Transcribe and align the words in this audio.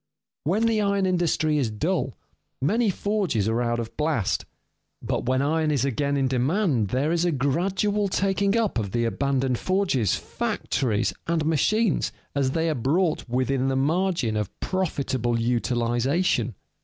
When 0.45 0.65
the 0.65 0.81
iron 0.81 1.05
industry 1.05 1.59
is 1.59 1.69
dull, 1.69 2.17
many 2.59 2.89
forges 2.89 3.47
are 3.47 3.61
out 3.61 3.77
of 3.79 3.95
blast; 3.97 4.45
but 4.99 5.27
when 5.27 5.43
iron 5.43 5.69
is 5.69 5.85
again 5.85 6.17
in 6.17 6.27
demand, 6.27 6.87
there 6.87 7.11
is 7.11 7.23
a 7.23 7.31
gradual 7.31 8.07
taking 8.07 8.57
up 8.57 8.79
of 8.79 8.93
the 8.93 9.05
abandoned 9.05 9.59
forges, 9.59 10.15
factories, 10.15 11.13
and 11.27 11.45
machines 11.45 12.11
as 12.33 12.49
they 12.49 12.67
are 12.67 12.73
brought 12.73 13.29
within 13.29 13.67
the 13.67 13.75
margin 13.75 14.35
of 14.35 14.49
profitable 14.59 15.39
utilization. 15.39 16.55